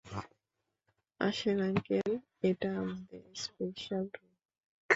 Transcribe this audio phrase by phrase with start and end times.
[1.19, 2.09] আসেন আঙ্কেল,
[2.43, 4.31] এটা আপনার স্পেশাল রুম।